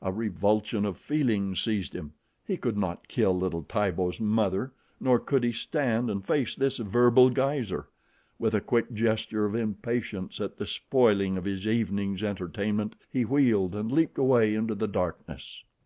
A 0.00 0.10
revulsion 0.10 0.86
of 0.86 0.96
feeling 0.96 1.54
seized 1.54 1.94
him. 1.94 2.14
He 2.46 2.56
could 2.56 2.78
not 2.78 3.06
kill 3.06 3.36
little 3.38 3.64
Tibo's 3.64 4.18
mother, 4.18 4.72
nor 4.98 5.18
could 5.18 5.44
he 5.44 5.52
stand 5.52 6.08
and 6.08 6.26
face 6.26 6.54
this 6.54 6.78
verbal 6.78 7.28
geyser. 7.28 7.88
With 8.38 8.54
a 8.54 8.62
quick 8.62 8.94
gesture 8.94 9.44
of 9.44 9.54
impatience 9.54 10.40
at 10.40 10.56
the 10.56 10.64
spoiling 10.64 11.36
of 11.36 11.44
his 11.44 11.66
evening's 11.68 12.22
entertainment, 12.22 12.94
he 13.10 13.26
wheeled 13.26 13.74
and 13.74 13.92
leaped 13.92 14.16
away 14.16 14.54
into 14.54 14.74
the 14.74 14.88
darkness. 14.88 15.62